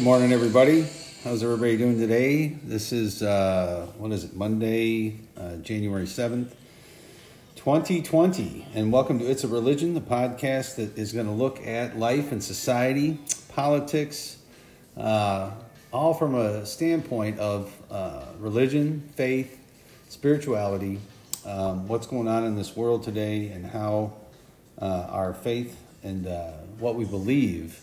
[0.00, 0.86] Good morning, everybody.
[1.24, 2.56] How's everybody doing today?
[2.64, 6.54] This is, uh, what is it, Monday, uh, January 7th,
[7.56, 8.66] 2020.
[8.74, 12.32] And welcome to It's a Religion, the podcast that is going to look at life
[12.32, 13.18] and society,
[13.50, 14.38] politics,
[14.96, 15.50] uh,
[15.92, 19.60] all from a standpoint of uh, religion, faith,
[20.08, 20.98] spirituality,
[21.44, 24.14] um, what's going on in this world today, and how
[24.80, 27.78] uh, our faith and uh, what we believe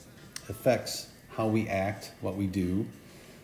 [0.49, 2.85] affects how we act, what we do,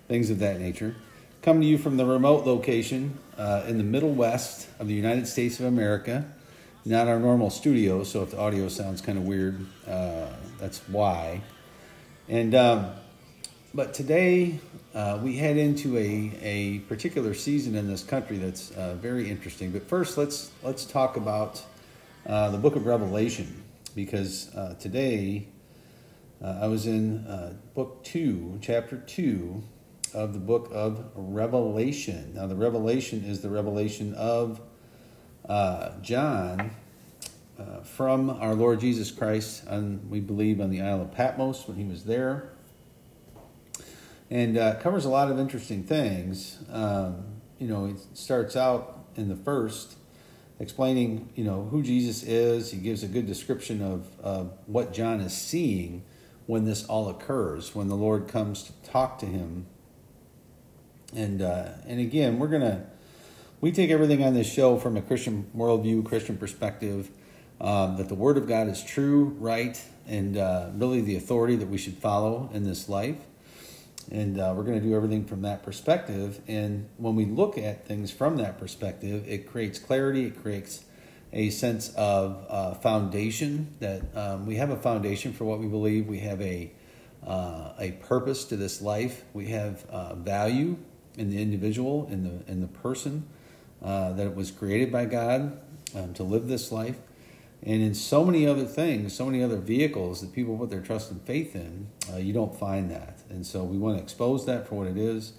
[0.07, 0.95] things of that nature.
[1.43, 5.27] Come to you from the remote location uh, in the Middle West of the United
[5.27, 6.25] States of America.
[6.85, 10.27] Not our normal studio, so if the audio sounds kind of weird, uh,
[10.59, 11.41] that's why.
[12.27, 12.91] And um,
[13.73, 14.59] but today
[14.95, 19.71] uh, we head into a, a particular season in this country that's uh, very interesting.
[19.71, 21.61] But first, let's let's talk about
[22.25, 23.63] uh, the Book of Revelation
[23.95, 25.47] because uh, today
[26.43, 29.63] uh, I was in uh, book two, chapter two
[30.13, 32.33] of the book of Revelation.
[32.35, 34.59] Now, the revelation is the revelation of
[35.47, 36.71] uh, John
[37.57, 41.77] uh, from our Lord Jesus Christ, and we believe on the Isle of Patmos when
[41.77, 42.49] he was there.
[44.29, 46.59] And uh, covers a lot of interesting things.
[46.69, 47.23] Um,
[47.57, 49.95] you know, it starts out in the first
[50.59, 52.71] explaining, you know, who Jesus is.
[52.71, 56.03] He gives a good description of what John is seeing
[56.45, 59.65] when this all occurs, when the Lord comes to talk to him.
[61.15, 62.85] And uh, and again, we're gonna
[63.61, 67.09] we take everything on this show from a Christian worldview, Christian perspective.
[67.61, 71.69] Um, that the Word of God is true, right, and uh, really the authority that
[71.69, 73.15] we should follow in this life.
[74.11, 76.41] And uh, we're going to do everything from that perspective.
[76.47, 80.83] And when we look at things from that perspective, it creates clarity, it creates
[81.33, 86.07] a sense of uh, foundation that um, we have a foundation for what we believe.
[86.07, 86.71] We have a
[87.25, 89.23] uh, a purpose to this life.
[89.33, 90.77] We have uh, value
[91.17, 93.27] in the individual, in the in the person
[93.81, 95.59] uh, that it was created by God
[95.95, 96.97] um, to live this life,
[97.63, 101.09] and in so many other things, so many other vehicles that people put their trust
[101.11, 101.87] and faith in.
[102.11, 104.97] Uh, you don't find that, and so we want to expose that for what it
[104.97, 105.33] is.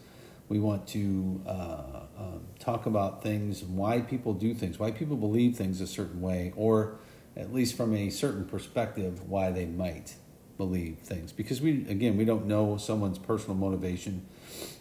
[0.48, 5.16] We want to uh, um, talk about things, and why people do things, why people
[5.16, 6.96] believe things a certain way, or
[7.36, 10.14] at least from a certain perspective, why they might
[10.56, 11.32] believe things.
[11.32, 14.24] Because we, again, we don't know someone's personal motivation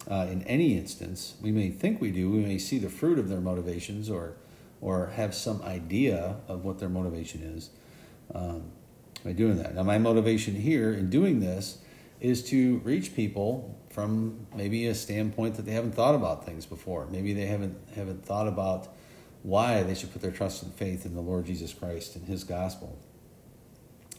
[0.10, 1.36] uh, in any instance.
[1.42, 2.30] We may think we do.
[2.30, 4.36] We may see the fruit of their motivations, or
[4.82, 7.70] or have some idea of what their motivation is
[8.36, 8.64] um,
[9.24, 9.74] by doing that.
[9.76, 11.78] Now, my motivation here in doing this
[12.20, 17.06] is to reach people from maybe a standpoint that they haven't thought about things before.
[17.12, 18.88] Maybe they haven't haven't thought about
[19.44, 22.44] why they should put their trust and faith in the Lord Jesus Christ and His
[22.44, 22.98] gospel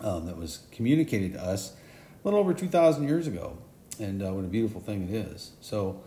[0.00, 3.58] um, that was communicated to us a little over two thousand years ago,
[3.98, 5.52] and uh, what a beautiful thing it is.
[5.60, 6.02] So.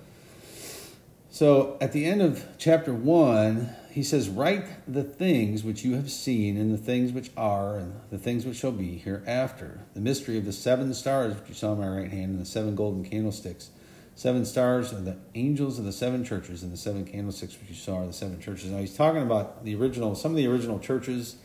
[1.30, 6.12] So at the end of chapter 1, he says, Write the things which you have
[6.12, 9.80] seen, and the things which are, and the things which shall be hereafter.
[9.96, 12.46] The mystery of the seven stars which you saw in my right hand, and the
[12.46, 13.72] seven golden candlesticks.
[14.14, 17.76] Seven stars are the angels of the seven churches, and the seven candlesticks which you
[17.76, 18.70] saw are the seven churches.
[18.70, 21.38] Now he's talking about the original, some of the original churches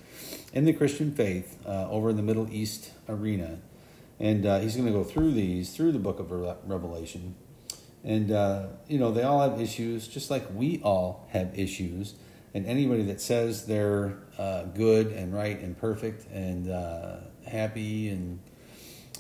[0.53, 3.61] in the Christian faith uh, over in the Middle East arena.
[4.21, 7.35] And uh, he's going to go through these, through the book of Revelation
[8.05, 12.15] and, uh, you know, they all have issues, just like we all have issues.
[12.55, 18.41] And anybody that says they're uh, good and right and perfect and uh, happy and,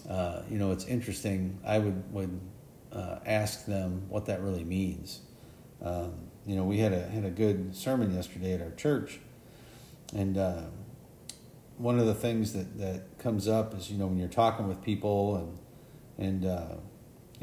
[0.09, 2.41] uh, you know, it's interesting, I would, would
[2.93, 5.21] uh, ask them what that really means.
[5.83, 6.13] Um,
[6.47, 9.19] you know, we had a, had a good sermon yesterday at our church.
[10.15, 10.63] And uh,
[11.79, 14.83] one of the things that, that comes up is, you know, when you're talking with
[14.83, 15.59] people
[16.19, 16.81] and, and,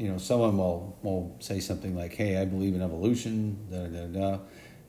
[0.00, 4.06] you know, someone will will say something like, "Hey, I believe in evolution." Da da
[4.06, 4.38] da.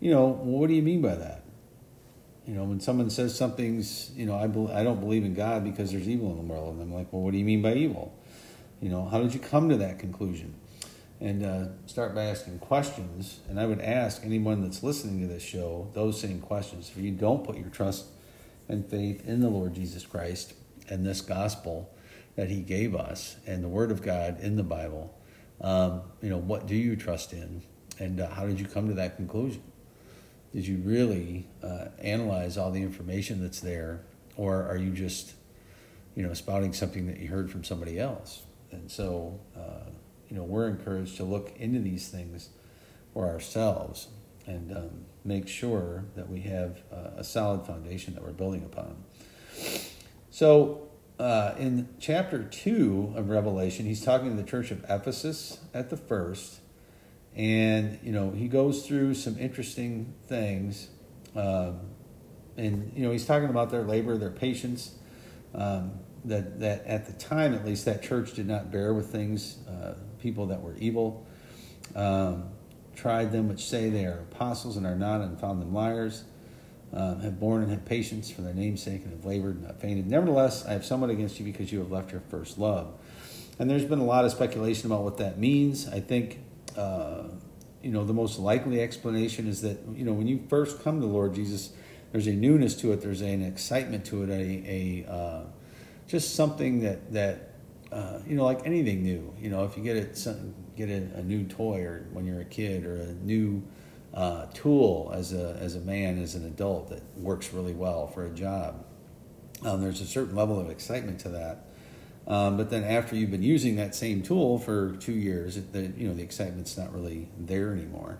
[0.02, 1.44] You know, what do you mean by that?
[2.48, 5.64] You know, when someone says something's, you know, I be, I don't believe in God
[5.64, 7.76] because there's evil in the world, and I'm like, well, what do you mean by
[7.76, 8.18] evil?
[8.82, 10.56] You know, how did you come to that conclusion?
[11.20, 13.42] And uh, start by asking questions.
[13.48, 16.92] And I would ask anyone that's listening to this show those same questions.
[16.96, 18.08] If you don't put your trust
[18.68, 20.56] and faith in the Lord Jesus Christ
[20.90, 21.94] and this gospel,
[22.36, 25.16] that He gave us and the Word of God in the Bible,
[25.62, 27.62] um, you know, what do you trust in,
[28.00, 29.62] and uh, how did you come to that conclusion?
[30.54, 34.02] Did you really uh, analyze all the information that's there,
[34.36, 35.34] or are you just,
[36.16, 38.44] you know, spouting something that you heard from somebody else?
[38.72, 39.90] And so, uh,
[40.30, 42.50] you know, we're encouraged to look into these things
[43.14, 44.08] for ourselves
[44.46, 49.04] and um, make sure that we have uh, a solid foundation that we're building upon.
[50.30, 50.88] So,
[51.20, 55.98] uh, in chapter 2 of Revelation, he's talking to the church of Ephesus at the
[55.98, 56.61] first.
[57.36, 60.90] And, you know, he goes through some interesting things.
[61.36, 61.80] Um,
[62.58, 64.96] and, you know, he's talking about their labor, their patience.
[65.56, 65.94] Um,
[66.26, 69.96] that, that at the time, at least, that church did not bear with things, uh,
[70.20, 71.26] people that were evil.
[71.96, 72.50] Um,
[72.96, 76.24] tried them which say they are apostles and are not, and found them liars
[76.94, 79.80] um, have borne and have patience for their name's sake and have labored and not
[79.80, 80.08] fainted.
[80.08, 82.94] Nevertheless, I have somewhat against you because you have left your first love.
[83.60, 85.88] And there's been a lot of speculation about what that means.
[85.88, 86.40] I think,
[86.78, 87.24] uh,
[87.82, 91.08] you know, the most likely explanation is that, you know, when you first come to
[91.08, 91.74] Lord Jesus,
[92.12, 95.44] there's a newness to it, there's an excitement to it, a, a uh,
[96.08, 97.54] just something that, that
[97.92, 99.34] uh, you know, like anything new.
[99.40, 100.28] You know, if you get it,
[100.76, 103.64] get a, a new toy or when you're a kid or a new
[104.14, 108.26] uh, tool as a, as a man, as an adult, that works really well for
[108.26, 108.86] a job.
[109.64, 111.66] Um, there's a certain level of excitement to that.
[112.28, 116.08] Um, but then after you've been using that same tool for two years, the, you
[116.08, 118.20] know, the excitement's not really there anymore.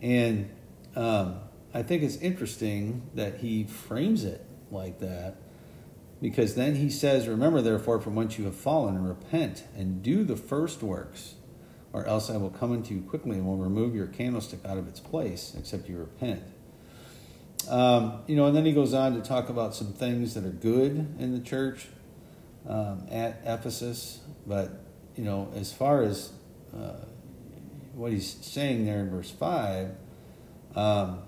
[0.00, 0.50] And
[0.96, 1.40] um,
[1.72, 5.36] I think it's interesting that he frames it like that
[6.22, 10.24] because then he says, Remember, therefore, from whence you have fallen, and repent and do
[10.24, 11.34] the first works
[11.94, 14.88] or else I will come unto you quickly and will remove your candlestick out of
[14.88, 16.42] its place, except you repent.
[17.70, 20.50] Um, you know, and then he goes on to talk about some things that are
[20.50, 21.86] good in the church
[22.68, 24.20] um, at Ephesus.
[24.46, 24.84] But,
[25.16, 26.32] you know, as far as
[26.76, 27.04] uh,
[27.94, 29.90] what he's saying there in verse 5,
[30.76, 31.22] um,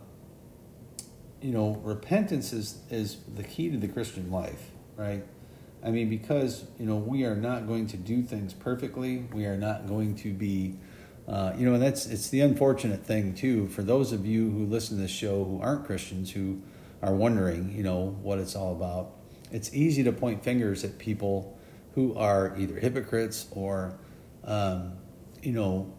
[1.40, 5.24] you know, repentance is, is the key to the Christian life, right?
[5.86, 9.28] I mean, because you know we are not going to do things perfectly.
[9.32, 10.74] We are not going to be,
[11.28, 14.66] uh, you know, and that's it's the unfortunate thing too for those of you who
[14.66, 16.60] listen to this show who aren't Christians who
[17.02, 19.12] are wondering, you know, what it's all about.
[19.56, 21.58] It's easy to point fingers at people
[21.94, 23.98] who are either hypocrites or,
[24.44, 24.92] um,
[25.42, 25.94] you know,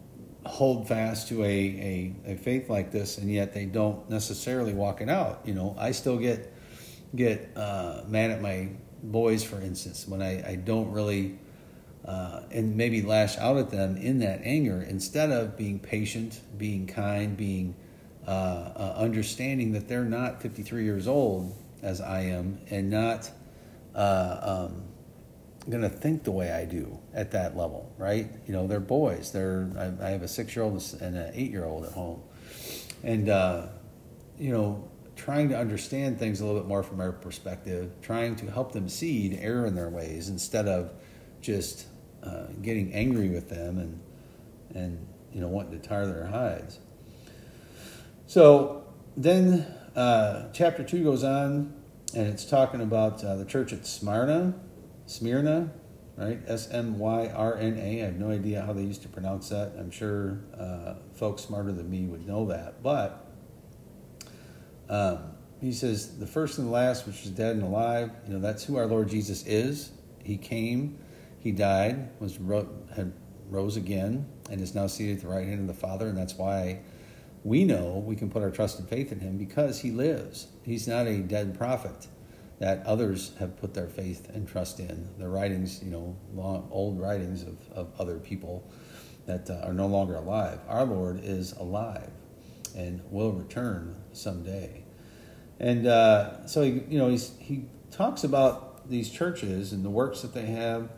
[0.46, 5.00] hold fast to a, a, a faith like this, and yet they don't necessarily walk
[5.00, 5.40] it out.
[5.44, 6.54] You know, I still get
[7.16, 8.68] get uh, mad at my
[9.02, 11.36] boys, for instance, when I, I don't really,
[12.04, 16.86] uh, and maybe lash out at them in that anger, instead of being patient, being
[16.86, 17.74] kind, being
[18.24, 23.32] uh, uh, understanding that they're not 53 years old as I am, and not
[23.94, 24.82] uh, um,
[25.68, 28.30] going to think the way I do at that level, right?
[28.46, 29.32] You know, they're boys.
[29.32, 32.22] They're I, I have a six year old and an eight year old at home,
[33.02, 33.66] and uh,
[34.38, 38.48] you know trying to understand things a little bit more from our perspective, trying to
[38.50, 40.92] help them see error in their ways instead of
[41.40, 41.86] just
[42.22, 44.00] uh, getting angry with them and
[44.74, 46.78] and you know wanting to tar their hides.
[48.26, 48.84] So
[49.16, 51.74] then uh, chapter two goes on,
[52.14, 54.54] and it's talking about uh, the church at Smyrna,
[55.06, 55.72] Smyrna,
[56.16, 56.40] right?
[56.46, 58.02] S M Y R N A.
[58.02, 59.72] I have no idea how they used to pronounce that.
[59.78, 63.26] I'm sure uh, folks smarter than me would know that, but
[64.88, 65.18] um,
[65.60, 68.64] he says, the first and the last, which is dead and alive, you know, that's
[68.64, 69.90] who our Lord Jesus is.
[70.22, 70.98] He came,
[71.40, 72.38] he died, was
[72.94, 73.12] had
[73.48, 76.34] rose again, and is now seated at the right hand of the Father, and that's
[76.34, 76.80] why
[77.48, 80.48] we know we can put our trust and faith in him because he lives.
[80.62, 82.06] He's not a dead prophet
[82.58, 85.08] that others have put their faith and trust in.
[85.18, 88.68] The writings, you know, long, old writings of, of other people
[89.26, 90.58] that uh, are no longer alive.
[90.68, 92.10] Our Lord is alive
[92.76, 94.84] and will return someday.
[95.60, 100.22] And uh, so, he, you know, he's, he talks about these churches and the works
[100.22, 100.90] that they have.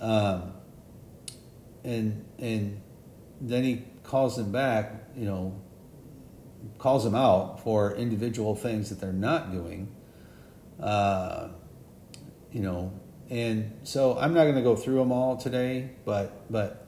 [0.00, 0.52] Um,
[1.84, 2.80] and, and
[3.40, 5.60] then he calls them back, you know,
[6.78, 9.88] calls them out for individual things that they're not doing.
[10.80, 11.48] Uh,
[12.52, 12.92] you know,
[13.28, 16.86] and so I'm not going to go through them all today, but but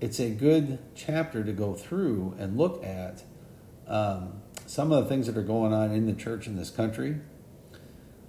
[0.00, 3.22] it's a good chapter to go through and look at
[3.86, 7.16] um, some of the things that are going on in the church in this country,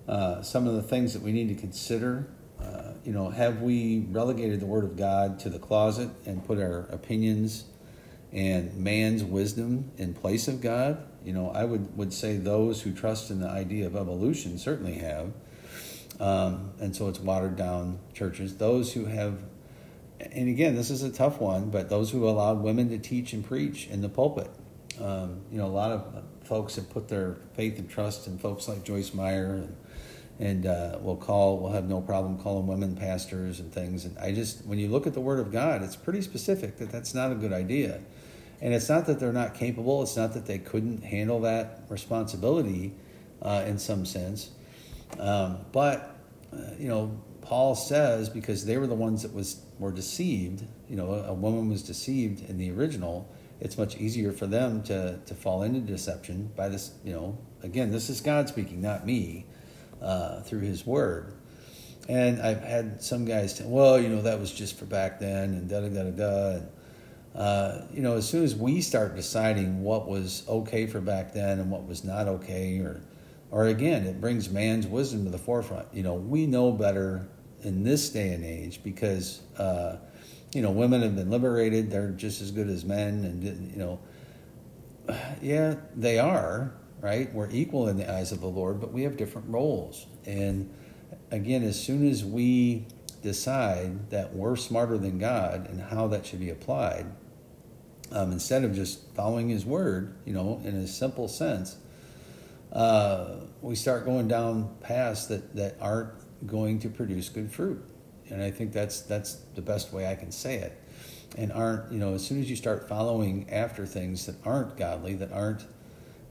[0.08, 2.27] uh, some of the things that we need to consider.
[2.60, 6.60] Uh, you know, have we relegated the Word of God to the closet and put
[6.60, 7.65] our opinions
[8.31, 11.05] and man's wisdom in place of God?
[11.23, 14.95] You know, I would, would say those who trust in the idea of evolution certainly
[14.95, 15.31] have.
[16.19, 18.57] Um, and so it's watered down churches.
[18.57, 19.39] Those who have,
[20.19, 23.45] and again, this is a tough one, but those who allowed women to teach and
[23.45, 24.50] preach in the pulpit
[25.00, 28.67] um, you know, a lot of folks have put their faith and trust in folks
[28.67, 29.75] like Joyce Meyer, and,
[30.39, 34.05] and uh, will call, we'll have no problem calling women pastors and things.
[34.05, 36.91] And I just, when you look at the Word of God, it's pretty specific that
[36.91, 38.01] that's not a good idea.
[38.61, 40.03] And it's not that they're not capable.
[40.03, 42.93] It's not that they couldn't handle that responsibility
[43.41, 44.51] uh, in some sense.
[45.19, 46.15] Um, but
[46.53, 50.63] uh, you know, Paul says because they were the ones that was were deceived.
[50.87, 53.33] You know, a woman was deceived in the original.
[53.59, 56.93] It's much easier for them to to fall into deception by this.
[57.03, 59.45] You know, again, this is God speaking, not me,
[60.01, 61.33] uh, through His Word.
[62.09, 65.53] And I've had some guys tell, well, you know, that was just for back then,
[65.53, 66.65] and da da da da da.
[67.35, 71.59] Uh, you know, as soon as we start deciding what was okay for back then
[71.59, 73.01] and what was not okay, or
[73.51, 75.88] or again, it brings man's wisdom to the forefront.
[75.93, 77.27] You know, we know better
[77.63, 79.97] in this day and age because, uh,
[80.53, 81.91] you know, women have been liberated.
[81.91, 83.25] They're just as good as men.
[83.25, 84.00] And, you know,
[85.41, 87.31] yeah, they are, right?
[87.33, 90.05] We're equal in the eyes of the Lord, but we have different roles.
[90.25, 90.73] And
[91.29, 92.88] again, as soon as we
[93.21, 97.05] decide that we're smarter than God and how that should be applied,
[98.11, 101.77] um, instead of just following His word, you know, in a simple sense,
[102.73, 106.11] uh, we start going down paths that, that aren't
[106.47, 107.83] going to produce good fruit.
[108.29, 110.77] And I think that's that's the best way I can say it.
[111.37, 115.15] And aren't, you know, as soon as you start following after things that aren't godly,
[115.15, 115.65] that aren't,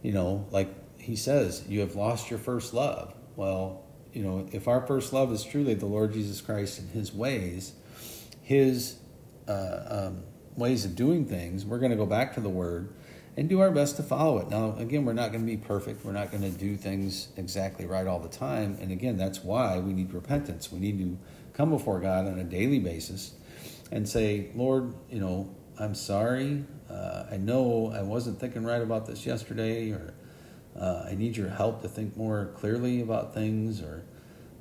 [0.02, 0.68] you know, like
[0.99, 3.14] he says, you have lost your first love.
[3.37, 7.12] Well, you know, if our first love is truly the Lord Jesus Christ and his
[7.12, 7.73] ways,
[8.43, 8.97] his
[9.49, 10.23] uh, um,
[10.57, 12.93] ways of doing things, we're going to go back to the word
[13.37, 14.50] and do our best to follow it.
[14.50, 16.05] Now, again, we're not going to be perfect.
[16.05, 18.76] We're not going to do things exactly right all the time.
[18.81, 20.73] And again, that's why we need repentance.
[20.73, 21.19] We need to
[21.52, 23.33] come before God on a daily basis
[23.93, 26.64] and say, Lord, you know, I'm sorry.
[26.90, 30.12] Uh, I know I wasn't thinking right about this yesterday, or
[30.79, 34.05] uh, I need your help to think more clearly about things, or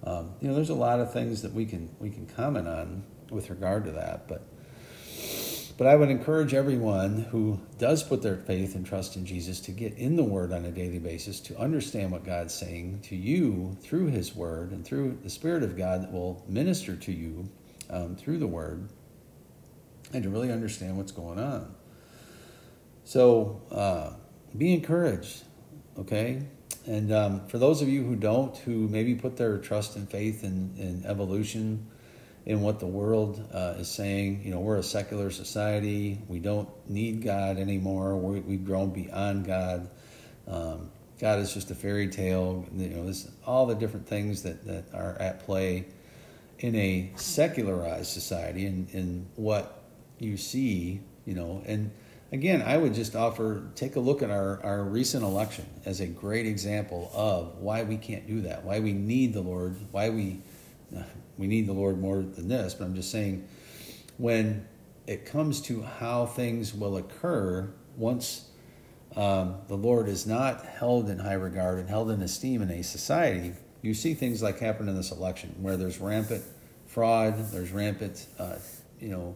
[0.04, 3.04] um, you know, there's a lot of things that we can we can comment on
[3.30, 4.44] with regard to that, but
[5.80, 9.72] but I would encourage everyone who does put their faith and trust in Jesus to
[9.72, 13.78] get in the Word on a daily basis, to understand what God's saying to you
[13.82, 17.48] through His Word and through the Spirit of God that will minister to you
[17.89, 18.89] um, through the Word,
[20.12, 21.74] and to really understand what's going on.
[23.06, 24.12] So uh,
[24.58, 25.44] be encouraged,
[26.00, 26.41] okay?
[26.86, 30.44] And um, for those of you who don't, who maybe put their trust and faith
[30.44, 31.86] in, in evolution,
[32.46, 34.41] in what the world uh, is saying.
[34.44, 36.20] You know, we're a secular society.
[36.27, 38.18] We don't need God anymore.
[38.18, 39.89] we have grown beyond God.
[40.48, 40.89] Um,
[41.20, 42.65] God is just a fairy tale.
[42.74, 45.86] You know, this, all the different things that, that are at play
[46.60, 49.84] in a secularized society and in what
[50.18, 51.91] you see, you know, and
[52.31, 56.07] again, I would just offer take a look at our, our recent election as a
[56.07, 60.41] great example of why we can't do that, why we need the Lord, why we
[61.38, 63.48] we need the Lord more than this, but I'm just saying
[64.17, 64.67] when
[65.07, 68.50] it comes to how things will occur once
[69.15, 72.83] um, the Lord is not held in high regard and held in esteem in a
[72.83, 76.43] society, you see things like happen in this election where there's rampant
[76.86, 78.57] fraud, there's rampant, uh,
[79.00, 79.36] you know,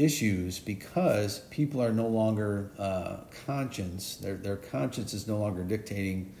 [0.00, 4.16] issues because people are no longer uh, conscious.
[4.16, 6.34] Their their conscience is no longer dictating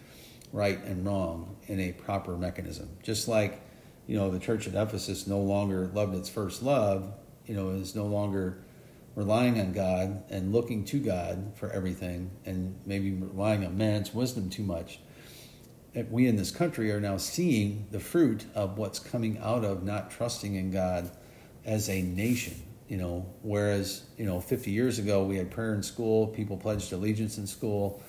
[0.52, 2.88] right and wrong in a proper mechanism.
[3.02, 3.60] Just like
[4.06, 7.12] you know, the church at Ephesus no longer loved its first love,
[7.46, 8.58] you know, is no longer
[9.14, 14.50] relying on God and looking to God for everything and maybe relying on man's wisdom
[14.50, 15.00] too much.
[16.10, 20.10] We in this country are now seeing the fruit of what's coming out of not
[20.10, 21.10] trusting in God
[21.64, 22.62] as a nation.
[22.90, 26.92] You know, whereas you know, 50 years ago we had prayer in school, people pledged
[26.92, 28.02] allegiance in school.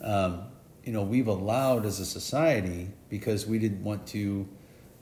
[0.00, 0.44] Um,
[0.84, 4.48] you know, we've allowed as a society because we didn't want to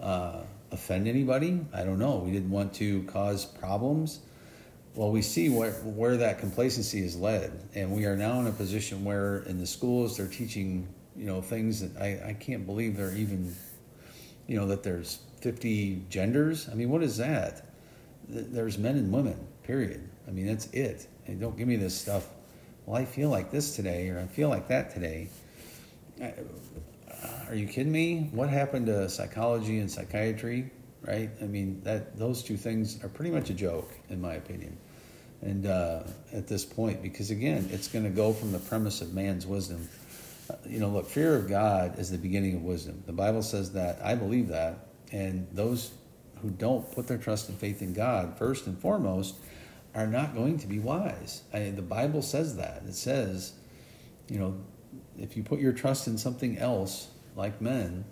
[0.00, 0.40] uh,
[0.72, 1.64] offend anybody.
[1.72, 2.16] I don't know.
[2.16, 4.18] We didn't want to cause problems.
[4.96, 8.52] Well, we see where, where that complacency has led, and we are now in a
[8.52, 12.96] position where in the schools they're teaching, you know, things that I, I can't believe
[12.96, 13.54] they're even,
[14.49, 16.68] you know, that there's 50 genders.
[16.68, 17.70] I mean, what is that?
[18.30, 20.08] There's men and women, period.
[20.26, 21.06] I mean, that's it.
[21.26, 22.28] And don't give me this stuff.
[22.87, 25.28] Well, I feel like this today, or I feel like that today
[27.49, 28.28] are you kidding me?
[28.32, 30.70] What happened to psychology and psychiatry?
[31.02, 31.30] Right?
[31.42, 34.76] I mean, that those two things are pretty much a joke, in my opinion.
[35.42, 39.14] And uh, at this point, because again, it's going to go from the premise of
[39.14, 39.88] man's wisdom.
[40.50, 43.02] Uh, you know, look, fear of God is the beginning of wisdom.
[43.06, 44.00] The Bible says that.
[44.04, 44.87] I believe that.
[45.10, 45.92] And those
[46.42, 49.37] who don't put their trust and faith in God, first and foremost,
[49.94, 51.42] are not going to be wise.
[51.52, 52.82] I, the Bible says that.
[52.87, 53.54] It says,
[54.28, 54.56] you know,
[55.18, 58.04] if you put your trust in something else like men,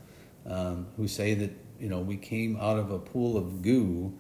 [0.47, 4.13] um, who say that you know we came out of a pool of goo,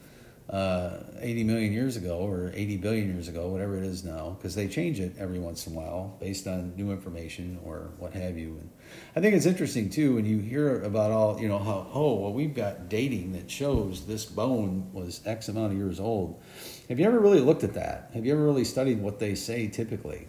[0.51, 4.55] uh, 80 million years ago or 80 billion years ago, whatever it is now, because
[4.55, 8.39] they change it every once in a while based on new information or what have
[8.39, 8.57] you.
[8.59, 8.71] And
[9.15, 12.33] I think it's interesting too when you hear about all, you know, how, oh, well,
[12.33, 16.43] we've got dating that shows this bone was X amount of years old.
[16.89, 18.11] Have you ever really looked at that?
[18.15, 20.29] Have you ever really studied what they say typically?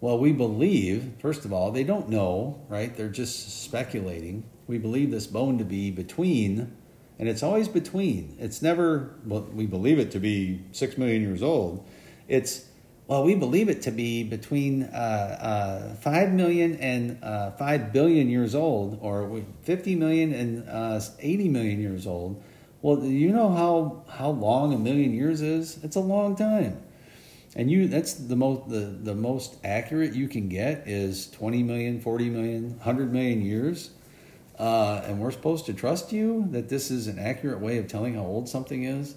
[0.00, 2.96] Well, we believe, first of all, they don't know, right?
[2.96, 4.44] They're just speculating.
[4.66, 6.74] We believe this bone to be between
[7.20, 8.34] and it's always between.
[8.40, 11.86] It's never, well, we believe it to be six million years old.
[12.28, 12.64] It's,
[13.08, 18.30] well, we believe it to be between uh, uh, 5 million and uh, 5 billion
[18.30, 22.42] years old, or 50 million and uh, 80 million years old.
[22.80, 25.78] Well, you know how, how long a million years is?
[25.84, 26.82] It's a long time.
[27.54, 32.00] And you that's the most the, the most accurate you can get is 20 million,
[32.00, 33.90] 40 million, 100 million years
[34.60, 38.12] uh, and we're supposed to trust you that this is an accurate way of telling
[38.12, 39.14] how old something is.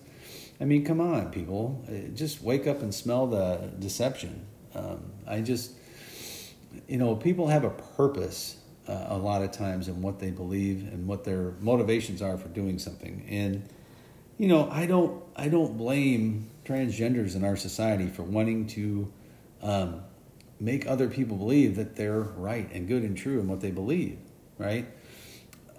[0.61, 1.83] I mean, come on, people.
[1.85, 4.45] Uh, just wake up and smell the deception.
[4.73, 5.73] Um, I just,
[6.87, 8.55] you know, people have a purpose
[8.87, 12.47] uh, a lot of times in what they believe and what their motivations are for
[12.47, 13.25] doing something.
[13.29, 13.67] And,
[14.37, 19.11] you know, I don't, I don't blame transgenders in our society for wanting to
[19.61, 20.03] um,
[20.61, 24.17] make other people believe that they're right and good and true in what they believe,
[24.57, 24.87] right?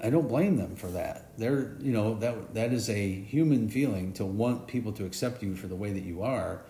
[0.04, 1.38] I don't blame them for that.
[1.38, 5.56] They're, you know, that that is a human feeling to want people to accept you
[5.56, 6.61] for the way that you are,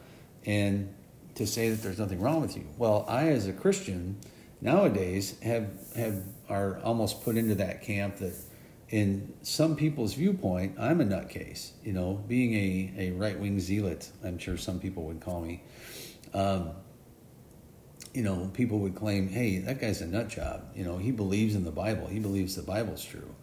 [0.46, 0.94] and
[1.34, 2.64] to say that there's nothing wrong with you.
[2.78, 4.18] Well, I, as a Christian,
[4.60, 8.34] nowadays have have are almost put into that camp that,
[8.90, 11.72] in some people's viewpoint, I'm a nutcase.
[11.82, 15.64] You know, being a a right wing zealot, I'm sure some people would call me.
[16.32, 16.70] Um,
[18.14, 20.62] you know, people would claim, hey, that guy's a nut job.
[20.74, 22.06] You know, he believes in the Bible.
[22.06, 23.34] He believes the Bible's true.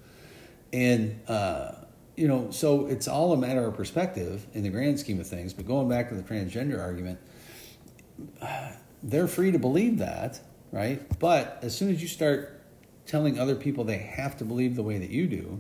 [0.72, 1.74] And, uh,
[2.16, 5.54] you know, so it's all a matter of perspective in the grand scheme of things.
[5.54, 7.20] But going back to the transgender argument,
[9.04, 10.40] they're free to believe that,
[10.72, 11.02] right?
[11.20, 12.62] But as soon as you start
[13.06, 15.60] telling other people they have to believe the way that you do,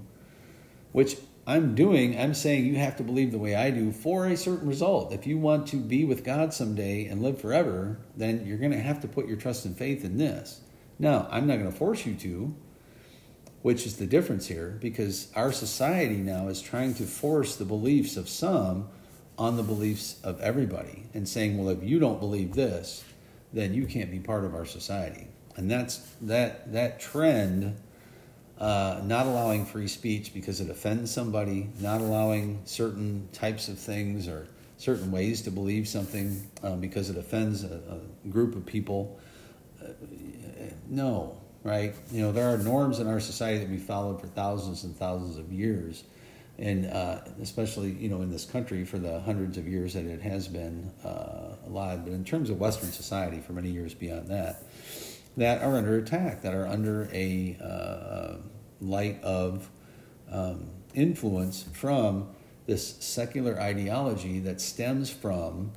[0.94, 1.18] which
[1.52, 4.70] I'm doing, I'm saying you have to believe the way I do for a certain
[4.70, 5.12] result.
[5.12, 8.80] If you want to be with God someday and live forever, then you're going to
[8.80, 10.62] have to put your trust and faith in this.
[10.98, 12.56] Now, I'm not going to force you to,
[13.64, 18.16] which is the difference here, because our society now is trying to force the beliefs
[18.16, 18.88] of some
[19.38, 23.04] on the beliefs of everybody and saying, well, if you don't believe this,
[23.52, 25.28] then you can't be part of our society.
[25.58, 27.76] And that's that that trend
[28.62, 34.28] uh, not allowing free speech because it offends somebody, not allowing certain types of things
[34.28, 34.48] or
[34.78, 37.82] certain ways to believe something um, because it offends a,
[38.26, 39.20] a group of people.
[39.84, 39.88] Uh,
[40.90, 41.96] no, right?
[42.12, 45.38] You know, there are norms in our society that we followed for thousands and thousands
[45.38, 46.04] of years.
[46.60, 50.22] And uh, especially, you know, in this country for the hundreds of years that it
[50.22, 52.04] has been uh, alive.
[52.04, 54.62] But in terms of Western society, for many years beyond that,
[55.38, 58.36] that are under attack, that are under a uh,
[58.82, 59.70] light of
[60.32, 62.30] um, influence from
[62.66, 65.72] this secular ideology that stems from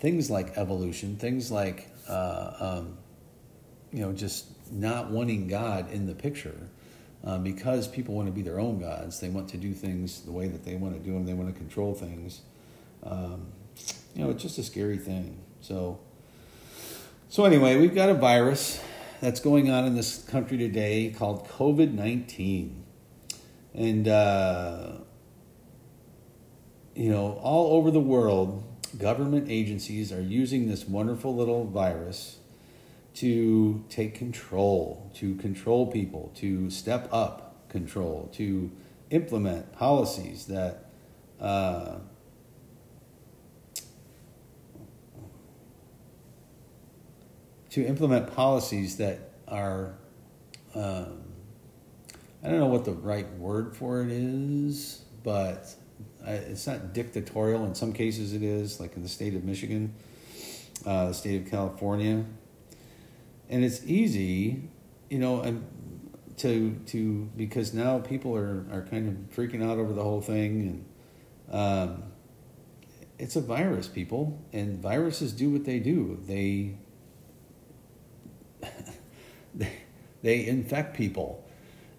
[0.00, 2.98] things like evolution, things like uh, um,
[3.92, 6.68] you know just not wanting God in the picture.
[7.24, 10.30] Um, because people want to be their own gods, they want to do things the
[10.30, 11.26] way that they want to do them.
[11.26, 12.42] They want to control things.
[13.02, 13.48] Um,
[14.14, 15.36] you know, it's just a scary thing.
[15.60, 15.98] So,
[17.28, 18.80] so anyway, we've got a virus
[19.20, 22.84] that's going on in this country today called COVID 19.
[23.74, 24.92] And, uh,
[26.94, 28.64] you know, all over the world,
[28.98, 32.38] government agencies are using this wonderful little virus
[33.14, 38.70] to take control, to control people, to step up control, to
[39.10, 40.90] implement policies that
[41.40, 41.96] uh,
[47.76, 49.92] to implement policies that are,
[50.74, 51.20] um,
[52.42, 55.74] I don't know what the right word for it is, but
[56.24, 57.66] it's not dictatorial.
[57.66, 59.92] In some cases, it is, like in the state of Michigan,
[60.86, 62.24] uh, the state of California,
[63.50, 64.70] and it's easy,
[65.10, 65.62] you know, and
[66.38, 70.82] to to because now people are are kind of freaking out over the whole thing,
[71.50, 72.04] and um,
[73.18, 76.18] it's a virus, people, and viruses do what they do.
[76.26, 76.78] They
[80.22, 81.42] they infect people.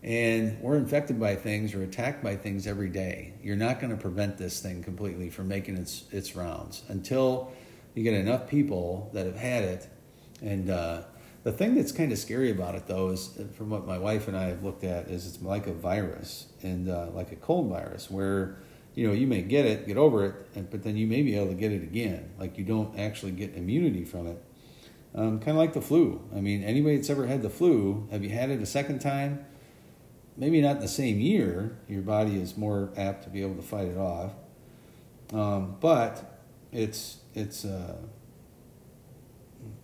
[0.03, 3.33] And we're infected by things or attacked by things every day.
[3.41, 7.51] You're not going to prevent this thing completely from making its, its rounds until
[7.93, 9.87] you get enough people that have had it.
[10.41, 11.01] And uh,
[11.43, 14.37] the thing that's kind of scary about it, though, is from what my wife and
[14.37, 18.09] I have looked at, is it's like a virus and uh, like a cold virus
[18.11, 18.59] where
[18.97, 21.35] you know, you may get it, get over it, and, but then you may be
[21.35, 22.31] able to get it again.
[22.39, 24.43] Like you don't actually get immunity from it.
[25.17, 26.21] Um, kind of like the flu.
[26.35, 29.43] I mean, anybody that's ever had the flu, have you had it a second time?
[30.37, 31.79] Maybe not in the same year.
[31.87, 34.33] Your body is more apt to be able to fight it off.
[35.33, 36.39] Um, but
[36.71, 37.97] it's it's uh,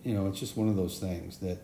[0.04, 1.58] you know it's just one of those things that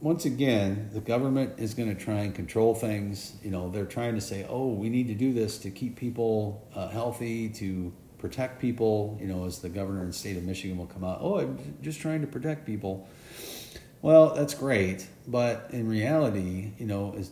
[0.00, 3.34] once again the government is going to try and control things.
[3.44, 6.66] You know they're trying to say, oh, we need to do this to keep people
[6.74, 9.18] uh, healthy, to protect people.
[9.20, 12.00] You know, as the governor the state of Michigan will come out, oh, I'm just
[12.00, 13.08] trying to protect people.
[14.00, 17.30] Well, that's great, but in reality, you know, is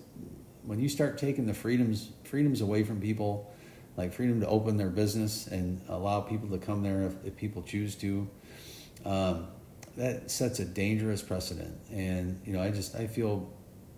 [0.64, 3.50] when you start taking the freedoms freedoms away from people
[3.96, 7.62] like freedom to open their business and allow people to come there if, if people
[7.62, 8.28] choose to.
[9.04, 9.48] Um,
[9.96, 13.50] that sets a dangerous precedent, and you know, I just I feel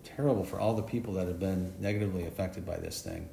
[0.04, 3.28] terrible for all the people that have been negatively affected by this thing,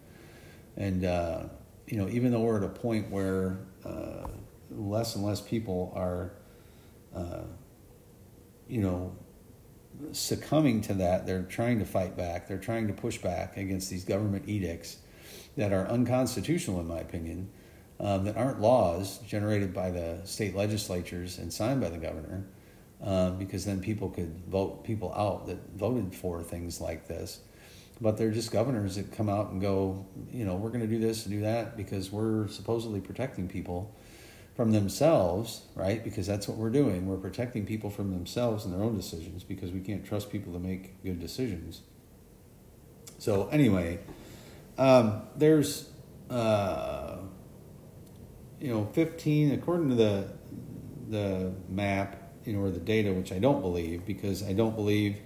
[0.78, 1.43] and uh,
[1.89, 4.28] you know, even though we're at a point where uh,
[4.69, 6.34] less and less people are,
[7.15, 7.41] uh,
[8.67, 9.15] you know,
[10.12, 12.47] succumbing to that, they're trying to fight back.
[12.47, 14.97] They're trying to push back against these government edicts
[15.58, 17.49] that are unconstitutional, in my opinion,
[17.99, 22.45] um, that aren't laws generated by the state legislatures and signed by the governor,
[23.02, 27.39] um, because then people could vote people out that voted for things like this.
[28.02, 31.00] But they're just governors that come out and go, you know, we're going to do
[31.00, 33.94] this and do that because we're supposedly protecting people
[34.56, 36.04] from themselves, right?
[36.04, 37.08] Because that's what we're doing.
[37.08, 40.60] We're protecting people from themselves and their own decisions because we can't trust people to
[40.60, 41.82] make good decisions.
[43.20, 44.00] So, anyway,
[44.78, 45.90] um, there's,
[46.30, 47.18] uh,
[48.60, 50.28] you know, 15, according to the,
[51.10, 55.18] the map, you know, or the data, which I don't believe, because I don't believe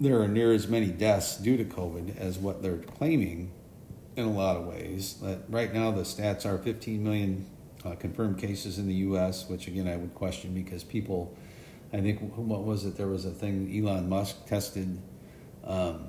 [0.00, 3.50] there are near as many deaths due to COVID as what they're claiming
[4.16, 5.22] in a lot of ways.
[5.48, 7.46] Right now, the stats are 15 million
[7.84, 11.36] uh, confirmed cases in the U.S., which again I would question because people,
[11.92, 12.96] I think, what was it?
[12.96, 14.98] There was a thing Elon Musk tested
[15.64, 16.08] um,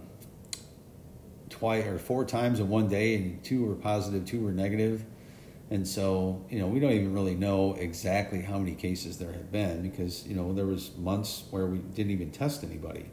[1.50, 5.06] twice or four times in one day, and two were positive, two were negative.
[5.70, 9.52] And so, you know, we don't even really know exactly how many cases there have
[9.52, 13.06] been because, you know, there was months where we didn't even test anybody.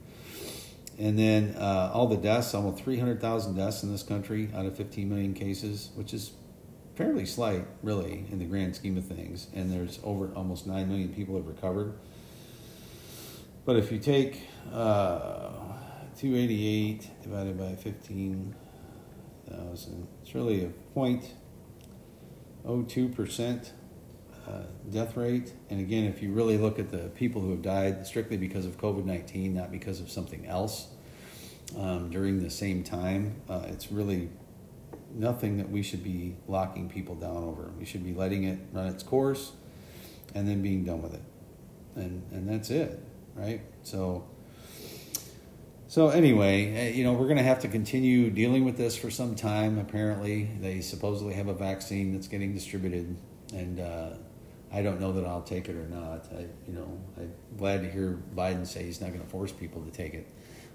[0.98, 5.08] And then uh, all the deaths, almost 300,000 deaths in this country out of 15
[5.08, 6.32] million cases, which is
[6.94, 9.48] fairly slight, really, in the grand scheme of things.
[9.54, 11.94] And there's over almost 9 million people have recovered.
[13.64, 15.50] But if you take uh,
[16.16, 20.08] 288 divided by 15,000.
[20.22, 23.62] It's really a 0.02% uh,
[24.90, 25.52] death rate.
[25.70, 28.78] And again, if you really look at the people who have died strictly because of
[28.78, 30.88] COVID 19, not because of something else,
[31.76, 34.28] um, during the same time, uh, it's really
[35.14, 37.70] nothing that we should be locking people down over.
[37.78, 39.52] We should be letting it run its course
[40.34, 41.22] and then being done with it.
[41.96, 43.00] And, and that's it,
[43.34, 43.60] right?
[43.84, 44.24] So,
[45.86, 49.10] so anyway, eh, you know, we're going to have to continue dealing with this for
[49.10, 49.78] some time.
[49.78, 53.16] Apparently, they supposedly have a vaccine that's getting distributed,
[53.52, 54.10] and uh,
[54.74, 56.26] I don't know that I'll take it or not.
[56.36, 59.82] I, you know, I'm glad to hear Biden say he's not going to force people
[59.82, 60.28] to take it,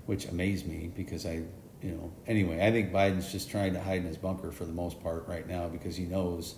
[0.05, 1.43] which amazed me because I,
[1.81, 4.73] you know, anyway, I think Biden's just trying to hide in his bunker for the
[4.73, 6.55] most part right now because he knows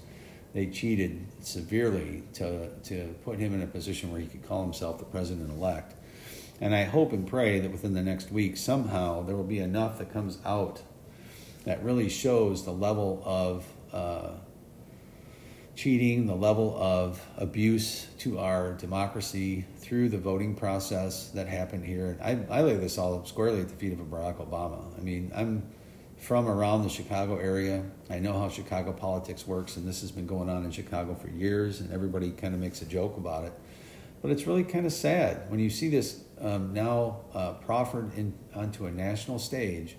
[0.54, 5.00] they cheated severely to to put him in a position where he could call himself
[5.00, 5.96] the president elect
[6.62, 9.98] and I hope and pray that within the next week, somehow, there will be enough
[9.98, 10.84] that comes out
[11.66, 14.34] that really shows the level of uh,
[15.82, 22.16] cheating, the level of abuse to our democracy through the voting process that happened here.
[22.22, 24.96] I, I lay this all squarely at the feet of Barack Obama.
[24.96, 25.64] I mean, I'm
[26.18, 27.84] from around the Chicago area.
[28.12, 31.30] I know how Chicago politics works, and this has been going on in Chicago for
[31.30, 33.54] years, and everybody kind of makes a joke about it.
[34.22, 38.36] But it's really kind of sad when you see this um, now uh, proffered in,
[38.54, 39.96] onto a national stage,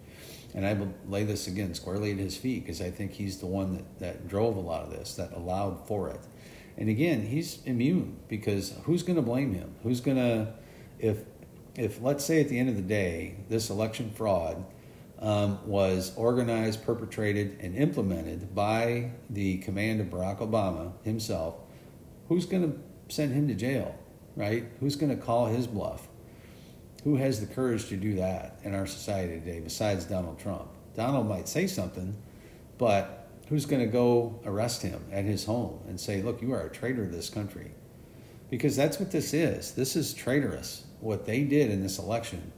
[0.55, 3.47] and I will lay this again squarely at his feet because I think he's the
[3.47, 6.21] one that, that drove a lot of this, that allowed for it.
[6.77, 9.75] And again, he's immune because who's going to blame him?
[9.83, 10.53] Who's going to,
[10.99, 11.19] if,
[11.75, 14.65] if let's say at the end of the day, this election fraud
[15.19, 21.55] um, was organized, perpetrated, and implemented by the command of Barack Obama himself,
[22.29, 22.79] who's going to
[23.15, 23.95] send him to jail,
[24.35, 24.65] right?
[24.81, 26.09] Who's going to call his bluff?
[27.05, 30.69] Who has the courage to do that in our society today besides Donald Trump?
[30.95, 32.17] Donald might say something,
[32.79, 36.67] but who's going to go arrest him at his home and say, look, you are
[36.67, 37.73] a traitor to this country?
[38.51, 39.73] Because that's what this is.
[39.73, 40.85] This is traitorous.
[41.01, 42.53] What they did in this election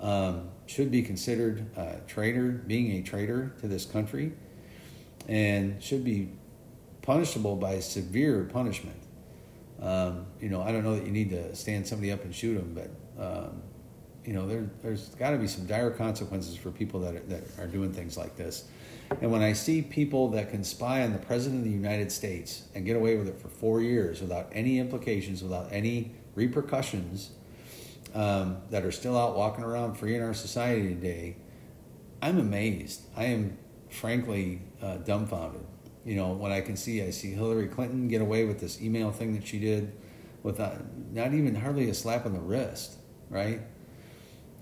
[0.00, 4.32] um, should be considered a traitor, being a traitor to this country.
[5.28, 6.30] and should be
[7.02, 9.00] punishable by severe punishment.
[9.80, 12.54] Um, you know, I don't know that you need to stand somebody up and shoot
[12.54, 13.62] them, but um,
[14.24, 17.42] you know, there, there's got to be some dire consequences for people that are, that
[17.58, 18.64] are doing things like this.
[19.20, 22.64] And when I see people that can spy on the president of the United States
[22.74, 27.30] and get away with it for four years without any implications, without any repercussions,
[28.14, 31.36] um, that are still out walking around free in our society today,
[32.22, 33.02] I'm amazed.
[33.16, 33.58] I am
[33.90, 35.66] frankly uh, dumbfounded.
[36.04, 39.10] You know, when I can see, I see Hillary Clinton get away with this email
[39.10, 39.92] thing that she did
[40.42, 40.80] without
[41.12, 42.96] not even hardly a slap on the wrist,
[43.30, 43.62] right?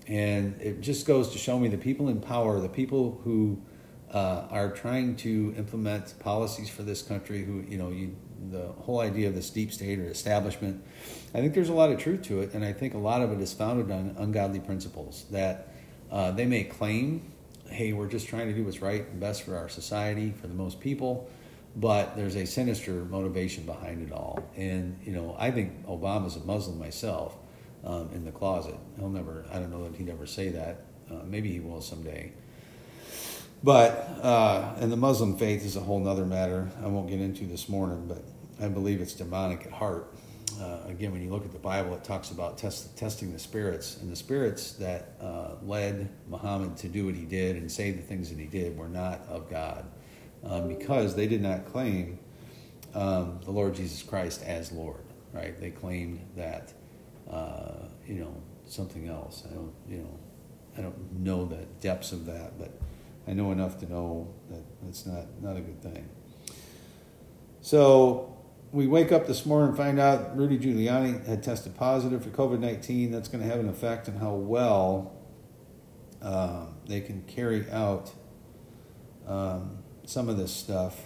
[0.07, 3.61] And it just goes to show me the people in power, the people who
[4.11, 8.15] uh, are trying to implement policies for this country, who, you know, you,
[8.51, 10.83] the whole idea of this deep state or establishment,
[11.33, 12.53] I think there's a lot of truth to it.
[12.53, 15.69] And I think a lot of it is founded on ungodly principles that
[16.11, 17.31] uh, they may claim,
[17.67, 20.53] hey, we're just trying to do what's right and best for our society, for the
[20.53, 21.29] most people.
[21.75, 24.47] But there's a sinister motivation behind it all.
[24.55, 27.35] And, you know, I think Obama's a Muslim myself
[27.85, 28.75] um, in the closet.
[28.97, 30.85] He'll never, I don't know that he'd ever say that.
[31.09, 32.31] Uh, maybe he will someday.
[33.63, 33.91] But,
[34.21, 37.69] uh, and the Muslim faith is a whole other matter I won't get into this
[37.69, 38.23] morning, but
[38.63, 40.13] I believe it's demonic at heart.
[40.59, 43.97] Uh, again, when you look at the Bible, it talks about test, testing the spirits,
[44.01, 48.01] and the spirits that uh, led Muhammad to do what he did and say the
[48.01, 49.85] things that he did were not of God,
[50.43, 52.19] um, because they did not claim
[52.93, 55.01] um, the Lord Jesus Christ as Lord.
[55.31, 55.59] Right?
[55.59, 56.73] They claimed that
[57.33, 58.33] uh, you know,
[58.67, 59.43] something else.
[59.49, 60.19] I don't, you know,
[60.77, 62.71] I don't know the depths of that, but
[63.27, 66.09] I know enough to know that it's not not a good thing.
[67.61, 68.37] So
[68.71, 72.59] we wake up this morning and find out Rudy Giuliani had tested positive for COVID
[72.59, 73.11] nineteen.
[73.11, 75.13] That's going to have an effect on how well
[76.21, 78.11] uh, they can carry out
[79.27, 80.99] um, some of this stuff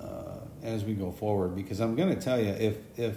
[0.00, 1.56] uh, as we go forward.
[1.56, 3.16] Because I'm going to tell you, if if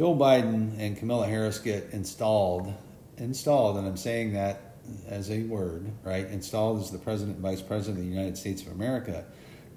[0.00, 2.72] Joe Biden and Kamala Harris get installed,
[3.18, 6.24] installed, and I'm saying that as a word, right?
[6.24, 9.26] Installed as the president and vice president of the United States of America.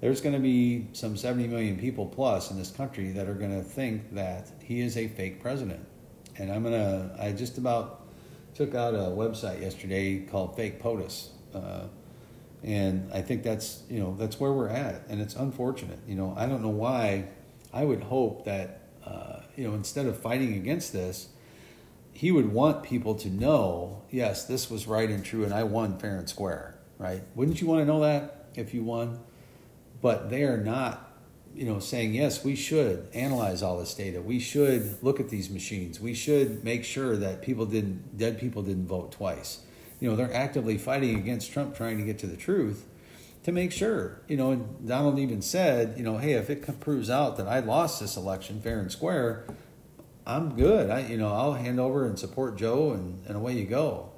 [0.00, 3.54] There's going to be some 70 million people plus in this country that are going
[3.54, 5.84] to think that he is a fake president.
[6.38, 8.06] And I'm going to, I just about
[8.54, 11.28] took out a website yesterday called Fake POTUS.
[11.54, 11.82] Uh,
[12.62, 15.06] and I think that's, you know, that's where we're at.
[15.10, 15.98] And it's unfortunate.
[16.08, 17.26] You know, I don't know why.
[17.74, 21.28] I would hope that uh, you know, instead of fighting against this,
[22.12, 25.98] he would want people to know, yes, this was right and true, and I won
[25.98, 27.22] fair and square, right?
[27.34, 29.20] Wouldn't you want to know that if you won?
[30.00, 31.10] But they are not,
[31.54, 34.20] you know, saying, yes, we should analyze all this data.
[34.20, 36.00] We should look at these machines.
[36.00, 39.60] We should make sure that people didn't, dead people didn't vote twice.
[40.00, 42.84] You know, they're actively fighting against Trump trying to get to the truth
[43.44, 44.20] to make sure.
[44.26, 47.60] You know, and Donald even said, you know, hey, if it proves out that I
[47.60, 49.46] lost this election fair and square,
[50.26, 50.90] I'm good.
[50.90, 54.10] I, you know, I'll hand over and support Joe, and, and away you go.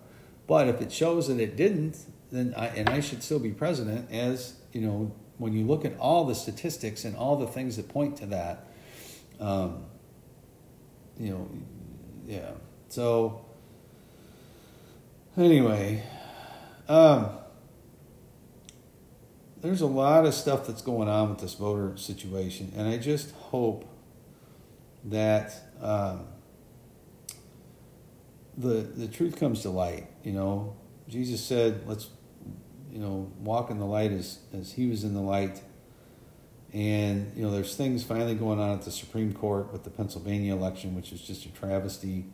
[0.46, 1.98] But if it shows that it didn't,
[2.30, 5.98] then I, and I should still be president, as you know, when you look at
[5.98, 8.66] all the statistics and all the things that point to that,
[9.40, 9.84] um,
[11.18, 11.50] you know,
[12.26, 12.50] yeah.
[12.88, 13.44] So
[15.36, 16.02] anyway,
[16.88, 17.30] um,
[19.60, 23.32] there's a lot of stuff that's going on with this voter situation, and I just
[23.34, 23.84] hope
[25.04, 26.26] that um,
[28.56, 30.08] the the truth comes to light.
[30.22, 30.76] You know,
[31.08, 32.08] Jesus said, "Let's
[32.92, 35.62] you know walk in the light as as He was in the light."
[36.72, 40.54] And you know, there's things finally going on at the Supreme Court with the Pennsylvania
[40.54, 42.26] election, which is just a travesty.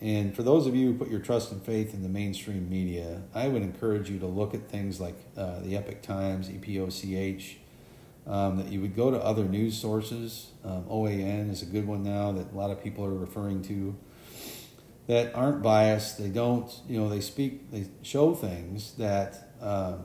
[0.00, 3.22] And for those of you who put your trust and faith in the mainstream media,
[3.34, 7.56] I would encourage you to look at things like uh, the Epoch Times, EPOCH,
[8.26, 10.52] um, that you would go to other news sources.
[10.64, 13.96] Um, OAN is a good one now that a lot of people are referring to
[15.08, 16.18] that aren't biased.
[16.18, 20.04] They don't, you know, they speak, they show things that um,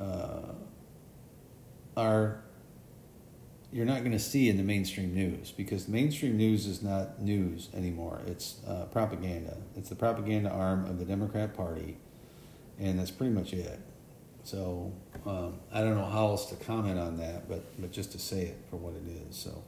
[0.00, 0.54] uh,
[1.96, 2.43] are
[3.74, 7.70] you're not going to see in the mainstream news because mainstream news is not news
[7.74, 8.20] anymore.
[8.24, 9.56] It's uh, propaganda.
[9.76, 11.96] It's the propaganda arm of the Democrat Party,
[12.78, 13.80] and that's pretty much it.
[14.44, 14.92] So
[15.26, 18.42] um, I don't know how else to comment on that, but but just to say
[18.42, 19.34] it for what it is.
[19.34, 19.64] So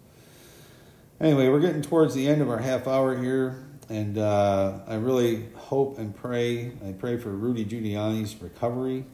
[1.21, 5.47] anyway, we're getting towards the end of our half hour here, and uh, I really
[5.57, 6.71] hope and pray.
[6.87, 9.05] I pray for Rudy Giuliani's recovery.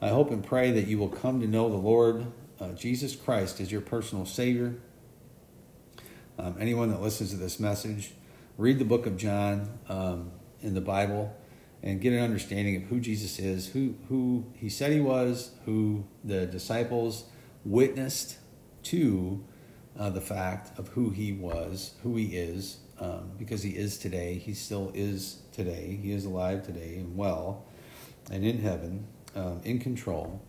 [0.00, 2.24] I hope and pray that you will come to know the Lord
[2.62, 4.76] uh, Jesus Christ is your personal Savior.
[6.38, 8.12] Um, anyone that listens to this message,
[8.56, 11.36] read the book of John um, in the Bible
[11.82, 16.04] and get an understanding of who Jesus is, who who he said he was, who
[16.22, 17.24] the disciples
[17.64, 18.38] witnessed
[18.84, 19.44] to
[19.98, 24.34] uh, the fact of who he was, who he is, um, because he is today.
[24.38, 25.98] He still is today.
[26.00, 27.64] He is alive today and well,
[28.30, 30.40] and in heaven, um, in control.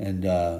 [0.00, 0.58] And uh,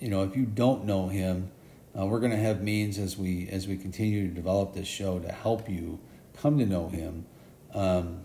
[0.00, 1.50] you know, if you don't know him,
[1.98, 5.18] uh, we're going to have means as we as we continue to develop this show
[5.18, 5.98] to help you
[6.40, 7.26] come to know him.
[7.74, 8.22] Um,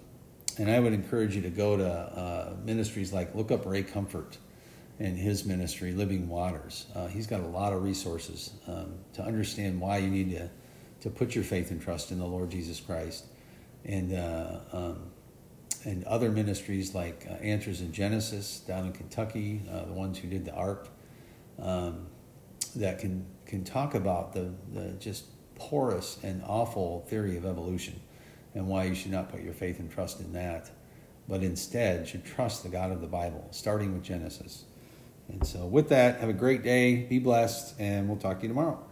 [0.57, 4.37] and I would encourage you to go to uh, ministries like look up Ray Comfort
[4.99, 6.85] and his ministry, Living Waters.
[6.95, 10.49] Uh, he's got a lot of resources um, to understand why you need to
[11.01, 13.25] to put your faith and trust in the Lord Jesus Christ,
[13.83, 15.11] and uh, um,
[15.83, 20.27] and other ministries like uh, Answers in Genesis down in Kentucky, uh, the ones who
[20.27, 20.87] did the Ark,
[21.59, 22.07] um,
[22.75, 27.99] that can can talk about the, the just porous and awful theory of evolution
[28.53, 30.71] and why you should not put your faith and trust in that,
[31.27, 34.63] but instead should trust the God of the Bible, starting with Genesis.
[35.27, 38.49] And so, with that, have a great day, be blessed, and we'll talk to you
[38.49, 38.83] tomorrow.